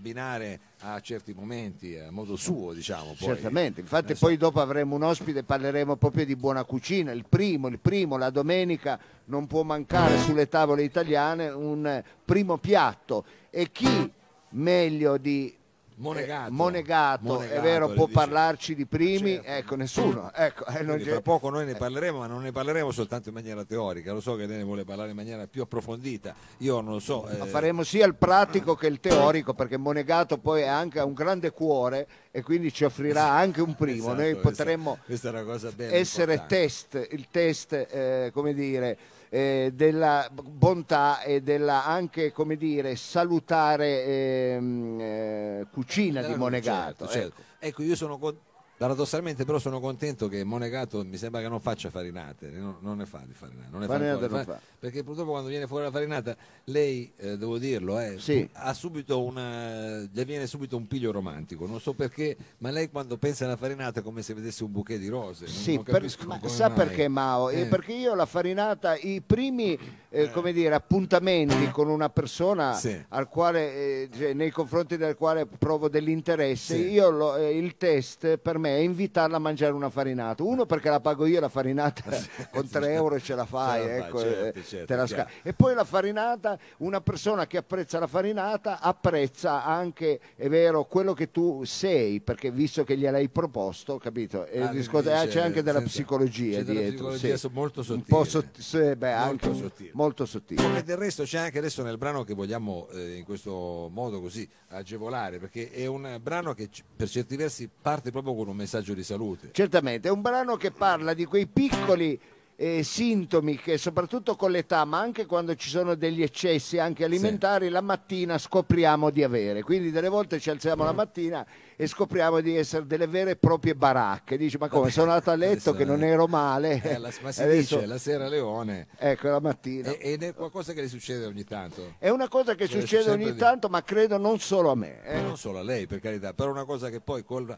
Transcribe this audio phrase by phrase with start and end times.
[0.00, 3.14] abbinare a certi momenti, a modo suo, diciamo.
[3.18, 3.28] Poi.
[3.28, 7.68] Certamente, infatti Adesso- poi dopo avremo un ospite, parleremo proprio di buona cucina, il primo,
[7.68, 13.70] il primo, la domenica non può mancare sulle tavole italiane un eh, primo piatto e
[13.70, 14.10] chi
[14.52, 15.54] meglio di
[16.00, 16.48] Monegato.
[16.48, 18.18] eh, Monegato, Monegato, è vero, può dice.
[18.18, 19.50] parlarci di primi, Certo.
[19.50, 23.34] ecco nessuno, ecco, eh, fra poco noi ne parleremo, ma non ne parleremo soltanto in
[23.34, 24.12] maniera teorica.
[24.12, 26.34] Lo so che lei ne vuole parlare in maniera più approfondita.
[26.58, 27.22] Io non lo so.
[27.38, 31.12] Ma eh, faremo sia il pratico che il teorico perché Monegato poi ha anche un
[31.14, 33.98] grande cuore e quindi ci offrirà anche un primo.
[34.12, 35.94] esatto, Noi questa- potremmo Questa è una cosa bella.
[35.94, 36.62] essere importante.
[36.66, 38.96] test, il test, eh, come dire,
[39.30, 47.06] eh, della bontà e della anche, come dire, salutare ehm, eh, cucina di Certo, Monegato.
[47.06, 47.28] certo.
[47.28, 47.42] ecco.
[47.58, 48.36] Ecco, io sono con-
[48.80, 53.04] paradossalmente però sono contento che Monegato mi sembra che non faccia farinate, non, non ne
[53.04, 53.68] fa di farinate.
[53.70, 54.60] Non ne fa Farinate ancora, non fa- fa.
[54.78, 56.34] Perché purtroppo quando viene fuori la farinata,
[56.64, 58.48] lei, eh, devo dirlo, eh, Sì.
[58.54, 63.18] ha subito una, gli viene subito un piglio romantico, non so perché, ma lei quando
[63.18, 65.46] pensa alla farinata è come se vedesse un bouquet di rose.
[65.46, 66.76] Sì, non per- ma sa mai.
[66.78, 67.50] perché Mao?
[67.50, 67.66] Eh, Eh.
[67.66, 69.78] perché io la farinata, i primi
[70.12, 72.98] eh, come dire, appuntamenti con una persona Sì.
[73.10, 76.90] al quale, eh, cioè, nei confronti del quale provo dell'interesse, Sì.
[76.92, 80.42] io lo- eh, il test per me è invitarla a mangiare una farinata.
[80.42, 82.02] Uno perché la pago io la farinata
[82.50, 85.06] con 3 euro ce la fai, Ce la fai, ecco, certo, eh, certo, te la
[85.06, 90.84] sca- E poi la farinata, una persona che apprezza la farinata apprezza anche, è vero,
[90.84, 94.46] quello che tu sei, perché visto che gliel'hai proposto, capito?
[94.58, 97.08] Ah, discorso- dice, eh, c'è anche della senza- psicologia c'è della dietro.
[97.10, 97.48] psicologia sì.
[97.52, 98.96] molto Un po' sottile.
[98.96, 99.90] beh, Molto anche sottile.
[99.94, 100.62] molto sottile.
[100.62, 104.48] Come del resto c'è anche adesso nel brano che vogliamo eh, in questo modo così
[104.68, 109.02] agevolare, perché è un brano che per certi versi parte proprio con un messaggio di
[109.02, 109.48] salute.
[109.52, 112.18] Certamente, è un brano che parla di quei piccoli
[112.62, 117.70] eh, sintomi che soprattutto con l'età, ma anche quando ci sono degli eccessi anche alimentari,
[117.70, 119.62] la mattina scopriamo di avere.
[119.62, 121.42] Quindi delle volte ci alziamo la mattina
[121.74, 124.36] e scopriamo di essere delle vere e proprie baracche.
[124.36, 126.82] Dici, ma come sono andato a letto che non eh, ero male?
[126.84, 129.92] Eh, la- ma si Adesso- dice la sera leone Ecco, la mattina.
[129.92, 131.94] e- ed è qualcosa che le succede ogni tanto.
[131.98, 135.02] È una cosa che Deve succede ogni di- tanto, ma credo non solo a me.
[135.04, 135.18] eh.
[135.22, 137.56] Non solo a lei, per carità, però è una cosa che poi col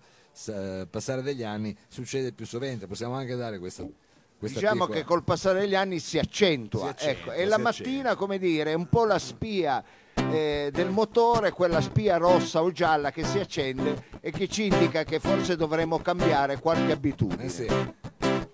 [0.91, 2.87] passare degli anni succede più sovente.
[2.87, 3.85] Possiamo anche dare questa,
[4.39, 7.57] questa Diciamo piccola- che col passare degli anni si accentua, Si accentua, ecco, e la
[7.57, 7.85] accentua.
[7.85, 9.83] mattina, come dire, è un po' la spia
[10.15, 15.05] eh, del motore, quella spia rossa o gialla che si accende e che ci indica
[15.05, 17.45] che forse dovremmo cambiare qualche abitudine.
[17.45, 17.67] Eh sì.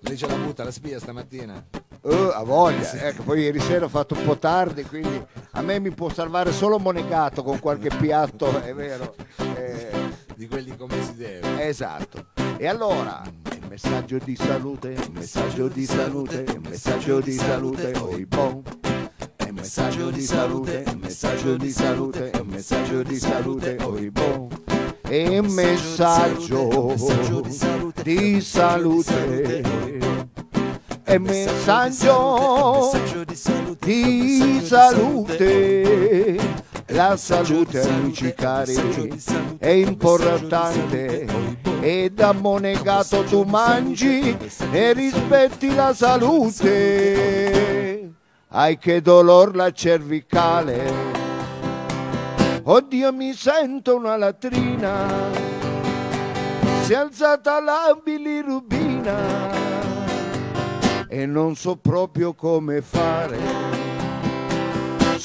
[0.00, 1.65] Lei ce la butta la spia stamattina?
[2.00, 5.21] Eh, a voglia, ecco, poi ieri sera ho fatto un po' tardi, quindi
[5.53, 9.15] a me mi può salvare solo Monegato con qualche piatto, è vero.
[9.56, 11.66] eh, Di quelli come si deve.
[11.66, 12.26] Esatto.
[12.59, 13.21] E allora,
[13.69, 18.62] messaggio di salute, messaggio di salute, il messaggio di salute, oi bon.
[19.44, 24.47] Il messaggio di salute, il messaggio di salute, messaggio di salute, oi bon.
[25.09, 26.94] E messaggio
[28.04, 29.62] di salute.
[31.03, 32.93] E messaggio
[33.81, 36.37] di salute.
[36.98, 38.75] La salute, amici cari,
[39.59, 41.28] è importante.
[41.78, 44.36] E da monegato tu mangi
[44.72, 46.66] e rispetti la salute.
[48.48, 50.92] Hai che dolor la cervicale.
[52.64, 55.06] Oddio, mi sento una latrina.
[56.82, 59.53] Si è alzata la bilirubina
[61.09, 63.78] e non so proprio come fare.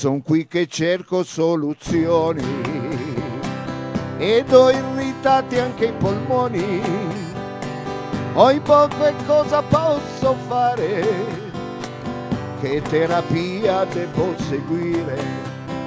[0.04, 2.44] Sono qui che cerco soluzioni
[4.18, 6.82] ed ho irritati anche i polmoni.
[8.34, 11.06] Oi poco e cosa posso fare?
[12.60, 15.24] Che terapia devo seguire?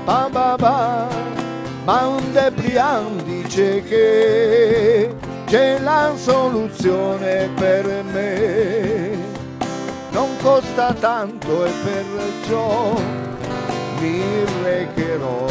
[0.07, 1.09] Ba ba ba,
[1.85, 9.11] ma un Debrian dice che c'è la soluzione per me
[10.11, 13.26] non costa tanto e perciò
[14.01, 14.23] mi
[14.63, 15.47] recherò.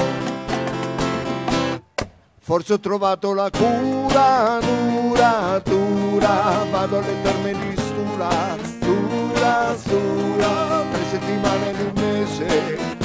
[2.40, 11.04] Forse ho trovato la cura, dura, dura, vado alle terme di Stura, dura, dura, tre
[11.10, 12.96] settimane di un mese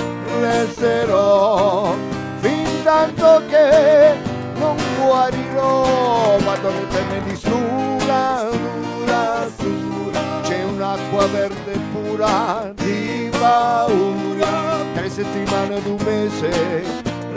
[0.41, 1.95] resterò,
[2.41, 4.15] fin tanto che
[4.59, 14.70] non guarirò, vado alle terme di Stura, dura, dura, c'è un'acqua verde pura di paura,
[14.95, 16.83] tre settimane ad un mese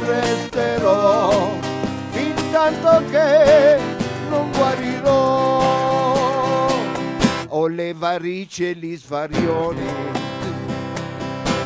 [0.06, 1.52] resterò,
[2.12, 3.80] fin tanto che
[4.30, 5.62] non guarirò.
[7.50, 9.86] Ho le varici e gli svarioni,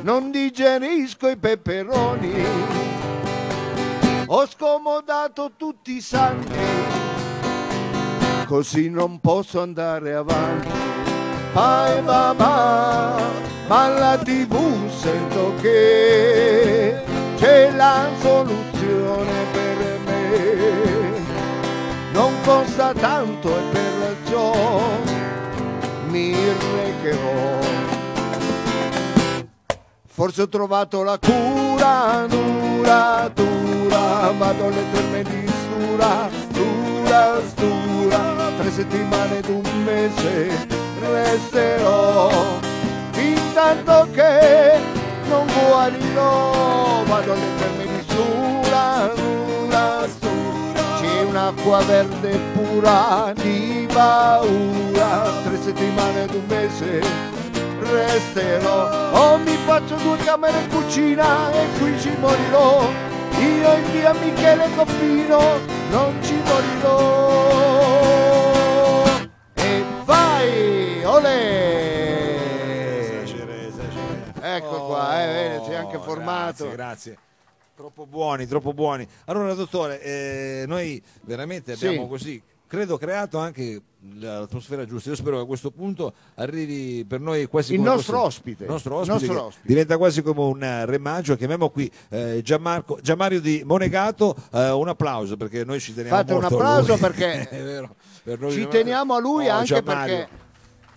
[0.04, 2.76] non digerisco i peperoni,
[4.30, 6.60] Ho scomodato tutti i santi,
[8.46, 10.68] così non posso andare avanti.
[11.54, 12.97] Pai mamma,
[13.68, 17.02] ma alla tv sento che
[17.36, 21.26] c'è la soluzione per me.
[22.12, 24.80] Non costa tanto e perciò
[26.08, 27.60] mi recherò.
[30.08, 38.72] Forse ho trovato la cura, dura, dura, vado alle terme di stura, dura, stura, tre
[38.72, 40.68] settimane ed un mese
[41.00, 42.30] resterò,
[43.58, 44.80] tanto che
[45.28, 55.58] non guarirò, vado terme di stura, dura, stura, c'è un'acqua verde pura di paura, tre
[55.60, 57.02] settimane ed un mese
[57.80, 58.92] resterò.
[59.14, 62.88] O mi faccio due camere in cucina e qui ci morirò.
[63.40, 65.40] Io e via Michele Coppino
[65.90, 67.67] non ci morirò
[75.24, 77.18] eh, vedi, sei anche formato Grazie, grazie.
[77.76, 79.08] Troppo buoni, troppo buoni.
[79.26, 81.86] Allora, dottore, eh, noi veramente Sì.
[81.88, 83.80] abbiamo così, credo, creato anche
[84.16, 85.10] l'atmosfera giusta.
[85.12, 88.64] Io spero che a questo punto arrivi per noi quasi Il come nostro fosse- ospite.
[88.64, 89.68] il nostro Il ospite, nostro che ospite.
[89.68, 91.36] diventa quasi come un eh, remaggio.
[91.36, 94.36] Chiamiamo qui eh, Gianmarco, Gianmario di Monegato.
[94.54, 97.00] eh, un applauso perché noi ci teniamo Fate un molto a applauso lui.
[97.00, 100.16] perché È vero, per noi ci Gianmario- teniamo a lui Oh, anche Gianmario.
[100.18, 100.46] perché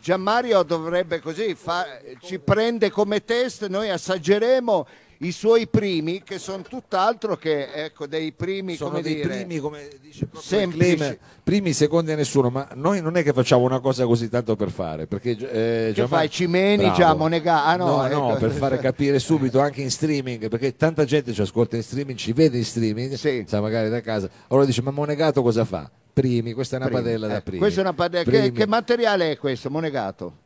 [0.00, 1.87] Gianmario dovrebbe così fa-
[2.23, 4.87] ci prende come test noi assaggeremo
[5.23, 9.58] i suoi primi che sono tutt'altro che ecco dei primi sono come dei dire primi
[9.58, 10.94] come dice proprio semplici.
[10.97, 14.56] claim, primi secondi a nessuno ma noi non è che facciamo una cosa così tanto
[14.56, 18.29] per fare perché eh, che fai Cimeni già Monega ah, no, no, ecco.
[18.31, 22.17] no, per fare capire subito anche in streaming perché tanta gente ci ascolta in streaming
[22.17, 23.44] ci vede in streaming Sì.
[23.47, 25.91] sa magari da casa allora dice ma Monegato cosa fa?
[26.21, 27.03] Primi questa è una Primi.
[27.03, 30.37] padella da Ecco, primi questa è una padella che, che materiale è questo Monegato?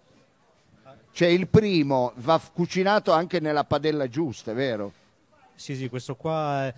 [1.12, 4.92] cioè il primo va cucinato anche nella padella giusta è vero?
[5.56, 6.74] Sì, sì, questo qua è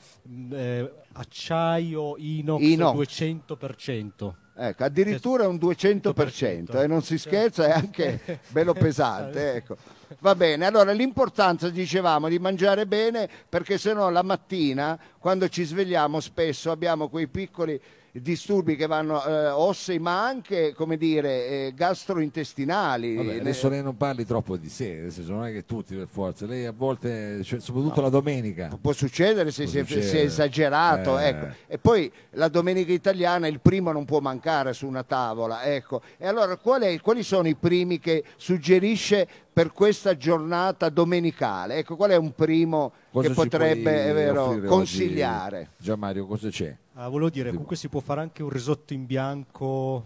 [0.53, 3.23] eh, acciaio inox, Inox.
[3.23, 4.33] 200%.
[4.59, 6.83] Ecco, addirittura un 200%, 100%.
[6.83, 9.55] e non si scherza, è anche bello pesante.
[9.55, 9.77] Ecco.
[10.21, 16.21] Va bene, allora l'importanza, dicevamo, di mangiare bene perché sennò la mattina, quando ci svegliamo,
[16.21, 17.81] spesso abbiamo quei piccoli
[18.21, 23.15] disturbi che vanno eh, ossei, ma anche, come dire, eh, gastrointestinali.
[23.17, 25.95] Vabbè, Ne- adesso lei non parli troppo di sé, nel senso, non è che tutti
[25.95, 29.83] per forza, lei a volte, cioè, soprattutto la domenica, Può succedere se Può si è,
[29.83, 30.07] succedere.
[30.09, 31.27] si è esagerato, Eh.
[31.29, 31.47] ecco.
[31.67, 36.03] E poi la domenica italiana il primo non può mancare su una tavola, ecco.
[36.19, 41.77] E allora qual è- quali sono i primi che suggerisce per questa giornata domenicale?
[41.77, 45.59] Ecco, qual è un primo Cosa che potrebbe, vero, consigliare?
[45.59, 45.69] oggi?
[45.79, 46.77] Gianmario, cosa c'è?
[46.97, 50.05] Ah, volevo dire, comunque si può fare anche un risotto in bianco.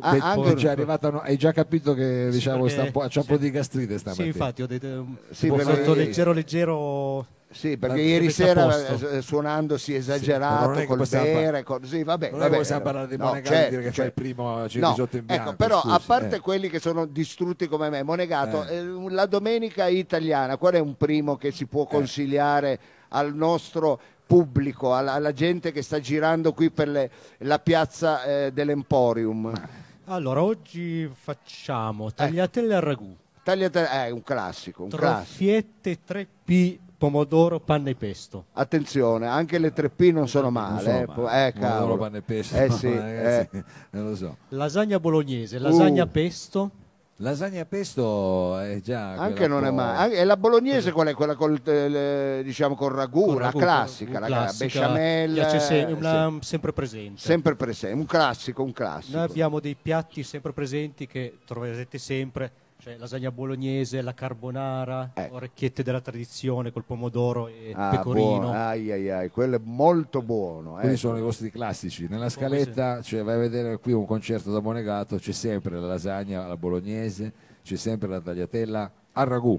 [0.00, 3.00] Ah, Te- anche- già arrivato, no, hai già capito che diciamo, perché- sta un po',
[3.00, 3.26] c'ha un sì.
[3.26, 4.26] po' di gastrite Sì, stamattina.
[4.28, 7.26] infatti, ho detto un Sì, un perché- risotto leggero, leggero.
[7.54, 11.62] Sì, perché Ma ieri messa a sera eh, suonando si è esagerato che col bere,
[11.62, 14.02] col- sì, vabbè, Non vabbè, possiamo parlare di no, Monegato certo, e dire che fa
[14.02, 14.20] il certo.
[14.20, 15.32] primo c'è il No, in bianco.
[15.50, 16.40] Ecco, però a scusi, parte eh.
[16.40, 18.76] quelli che sono distrutti come me, Monegato, Eh.
[18.78, 22.78] eh, la domenica italiana, qual è un primo che si può consigliare
[23.10, 28.50] al nostro pubblico, alla, alla gente che sta girando qui per le- la piazza eh,
[28.52, 29.52] dell'Emporium?
[30.06, 35.24] Allora, oggi facciamo tagliatelle al ragù, Tagliate, è un classico, un classico.
[35.24, 38.46] troffiette 3P, pomodoro, panna e pesto.
[38.52, 40.82] Attenzione, anche le 3P non sono Non male.
[40.82, 43.64] so, eh, ma- po- eh, pomodoro, pane e pesto, Eh sì, ragazzi, eh.
[43.90, 44.36] non lo so.
[44.48, 46.08] Lasagna bolognese, lasagna Uh.
[46.08, 46.70] pesto,
[47.18, 50.14] Lasagna pesto è già Anche non un è po'- male.
[50.16, 51.14] E la bolognese qual è?
[51.14, 55.48] Quella col, eh, diciamo col ragù, con la ragù, classica, la classica, besciamella.
[55.60, 57.20] se- eh, una- sempre presente.
[57.20, 59.16] sì, sempre presente, un classico, un classico.
[59.18, 62.50] Noi abbiamo dei piatti sempre presenti che troverete sempre,
[62.84, 65.28] cioè lasagna bolognese, la carbonara, Eh.
[65.32, 68.26] orecchiette della tradizione col pomodoro e Ah, pecorino.
[68.26, 68.52] buono.
[68.52, 70.72] Ai, ai, ai, quello è molto buono.
[70.74, 70.96] Quelli eh.
[70.98, 72.06] sono i vostri classici.
[72.10, 76.44] Nella scaletta, cioè, vai a vedere qui un concerto da Monegato, c'è sempre la lasagna
[76.44, 79.58] alla bolognese, c'è sempre la tagliatella al ragù.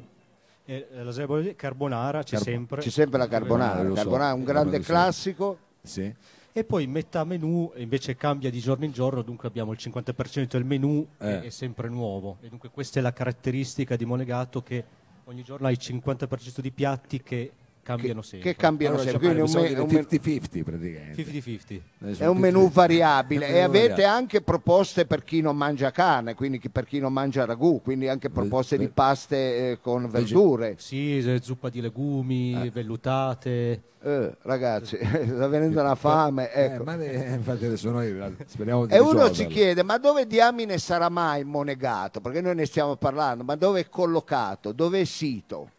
[0.64, 2.82] E la lasagna bolognese, carbonara c'è Carbo- sempre.
[2.82, 4.84] C'è sempre la carbonara, lo so, carbonara è un grande so.
[4.84, 5.58] classico.
[5.82, 6.14] Sì.
[6.58, 10.64] E poi metà menù invece cambia di giorno in giorno, dunque abbiamo il 50% del
[10.64, 11.42] menù Eh.
[11.42, 12.38] è, è sempre nuovo.
[12.40, 14.86] E dunque questa è la caratteristica di Monegato che
[15.26, 17.52] ogni giorno hai il 50% di piatti che
[17.86, 18.52] cambiano che, sempre.
[18.52, 19.30] che cambiano Allora, sempre.
[19.30, 21.24] Quindi è un, me- dire un me- 50-50 praticamente.
[21.24, 21.82] 50-50.
[22.02, 22.72] Adesso è un menù 50-50.
[22.72, 27.46] variabile e avete anche proposte per chi non mangia carne, quindi per chi non mangia
[27.46, 30.76] ragù, quindi anche proposte di paste eh, con verdure.
[30.80, 33.82] Sì, zuppa di legumi, vellutate.
[34.02, 36.52] Eh, ragazzi, sta venendo una fame.
[36.54, 36.84] Eh, Ecco.
[36.84, 38.16] ma ne- infatti adesso noi
[38.46, 42.20] speriamo di E uno si chiede, ma dove diamine sarà mai Monegato?
[42.20, 44.72] Perché noi ne stiamo parlando, ma dove è collocato?
[44.72, 45.70] Dove è sito?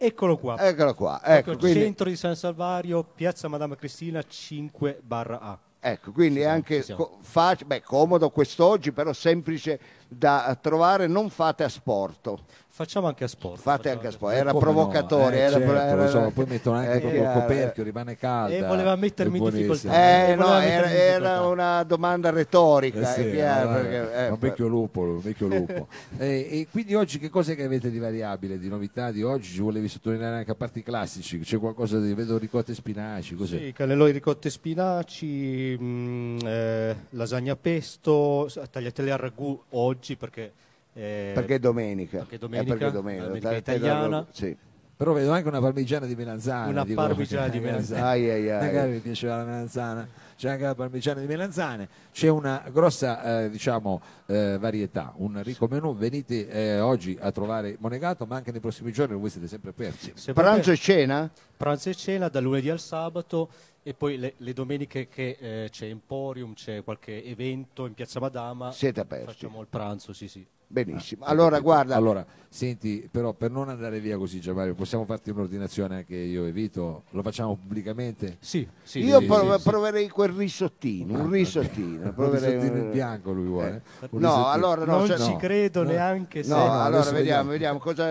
[0.00, 0.56] Eccolo qua.
[0.60, 5.58] Eccolo qua, ecco, al quindi, centro di San Salvario, piazza Madama Cristina 5 barra A.
[5.80, 11.64] ecco, quindi è anche co- fac- beh, comodo quest'oggi, però semplice da trovare, non fate
[11.64, 12.40] a sporto,
[12.78, 13.60] Facciamo anche a sport.
[13.60, 14.58] fate facciamo anche a sport, Eh, era no?
[14.58, 18.16] provocatore, Eh, era, certo, era- so, poi mettono anche eh, proprio il eh, coperchio, rimane
[18.16, 18.54] calda.
[18.54, 19.92] E voleva mettermi è in difficoltà.
[19.92, 24.28] Eh, Eh, no, era, era una domanda retorica, Eh sì, è chiaro, eh, perché, eh,
[24.28, 25.88] un vecchio lupo, un vecchio lupo.
[26.18, 29.54] Eh, e quindi oggi che cosa che avete di variabile, di novità di oggi?
[29.54, 33.34] Ci volevi sottolineare anche a parte i classici, c'è qualcosa di, vedo ricotta e spinaci,
[33.34, 33.58] cos'è?
[33.58, 39.60] Sì, cannelloni ricotti e spinaci, mh, eh, lasagna pesto, tagliatelle al ragù
[39.98, 40.52] oggi perché...
[40.94, 42.18] eh, perché è domenica.
[42.18, 44.26] perché Eh, domenica, perché domenica, domenica italiana.
[44.30, 44.56] sì.
[44.98, 46.70] Però vedo anche una parmigiana di melanzane.
[46.72, 48.02] Una dico, parmigiana di melanzane.
[48.02, 48.66] Ai, ai, ai.
[48.66, 53.48] Magari mi piaceva la melanzana, c'è anche la parmigiana di melanzane, c'è una grossa eh,
[53.50, 55.94] diciamo, eh, varietà, un ricco menù.
[55.94, 60.12] Venite eh, oggi a trovare Monegato, ma anche nei prossimi giorni voi siete sempre aperti.
[60.32, 61.30] Pranzo per- e cena?
[61.56, 63.50] pranzo e cena da lunedì al sabato
[63.84, 68.72] e poi le, le domeniche che eh, c'è Emporium, c'è qualche evento in Piazza Madama,
[68.72, 69.26] Siete aperti.
[69.26, 70.44] facciamo il pranzo, sì sì.
[70.70, 71.24] Benissimo.
[71.24, 75.96] Ho Allora, guarda, Allora, senti, però per non andare via così, Gianmario, possiamo farti un'ordinazione
[75.96, 77.04] anche io e Vito?
[77.12, 78.36] Lo facciamo pubblicamente?
[78.40, 79.68] Sì, sì, io sì, prov- sì, sì.
[79.70, 82.04] proverei quel risottino, un risottino.
[82.08, 83.82] Un proverei- risottino in bianco lui vuole.
[84.00, 84.08] Eh.
[84.10, 85.36] Un No, risottino- allora no, non se- ci no.
[85.38, 85.88] credo No.
[85.90, 86.50] neanche se...
[86.50, 87.78] No, allora vediamo, vediamo.
[87.78, 88.04] cosa.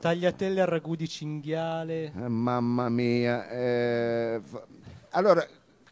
[0.00, 2.04] Tagliatelle al ragù di cinghiale.
[2.16, 3.48] eh, mamma mia.
[3.50, 4.64] eh, fa-
[5.10, 5.44] allora,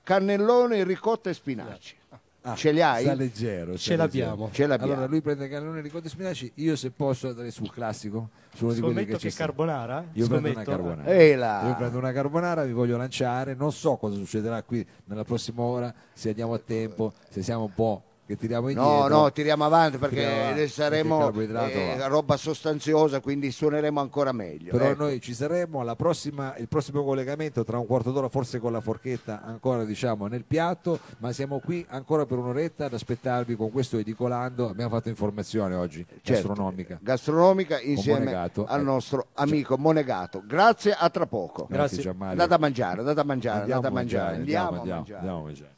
[0.02, 1.96] cannellone, ricotta e spinaci.
[2.42, 3.02] Ah, Ce li hai?
[3.02, 3.76] Sta leggero.
[3.76, 4.48] sta Ce l'abbiamo.
[4.52, 4.92] Ce l'abbiamo.
[4.92, 8.74] Allora lui prende cannellone ricotta e spinaci, io se posso andare sul classico, su uno
[8.74, 10.06] di quelli che che carbonara?
[10.12, 11.36] Io prendo una carbonara.
[11.36, 11.68] Là.
[11.68, 15.92] Io prendo una carbonara, vi voglio lanciare, non so cosa succederà qui nella prossima ora,
[16.12, 19.08] se andiamo a tempo, se siamo un po' che tiriamo indietro.
[19.08, 24.70] No, no, tiriamo avanti perché Tiriamo saremo eh, roba sostanziosa, quindi suoneremo ancora meglio.
[24.72, 25.04] Però ecco.
[25.04, 28.82] noi ci saremo alla prossima, il prossimo collegamento tra un quarto d'ora, forse con la
[28.82, 33.96] forchetta ancora diciamo nel piatto, ma siamo qui ancora per un'oretta ad aspettarvi con questo
[33.96, 34.68] edicolando.
[34.68, 36.98] Abbiamo fatto informazione oggi Certo, gastronomica.
[37.00, 38.82] gastronomica insieme Monegato, al eh.
[38.82, 40.42] nostro amico Monegato.
[40.46, 41.66] Grazie, a tra poco.
[41.70, 42.32] Grazie Gianmario.
[42.32, 44.36] Andate a mangiare, andate a mangiare, Andiamo andate a mangiare.
[44.36, 45.18] andiamo, Andiamo andiamo, mangiare.
[45.18, 45.76] andiamo a mangiare.